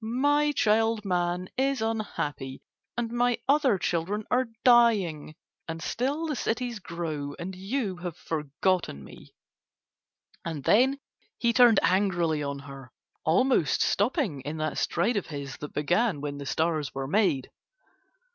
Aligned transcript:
My 0.03 0.51
child 0.53 1.05
Man 1.05 1.47
is 1.59 1.79
unhappy 1.79 2.63
and 2.97 3.11
my 3.11 3.37
other 3.47 3.77
children 3.77 4.25
are 4.31 4.47
dying, 4.65 5.35
and 5.67 5.79
still 5.79 6.25
the 6.25 6.35
cities 6.35 6.79
grow 6.79 7.35
and 7.37 7.55
you 7.55 7.97
have 7.97 8.17
forgotten 8.17 9.03
me!" 9.03 9.35
And 10.43 10.63
then 10.63 10.99
he 11.37 11.53
turned 11.53 11.79
angrily 11.83 12.41
on 12.41 12.57
her, 12.57 12.91
almost 13.25 13.83
stopping 13.83 14.41
in 14.41 14.57
that 14.57 14.79
stride 14.79 15.17
of 15.17 15.27
his 15.27 15.57
that 15.57 15.73
began 15.73 16.19
when 16.19 16.39
the 16.39 16.47
stars 16.47 16.95
were 16.95 17.07
made. 17.07 17.51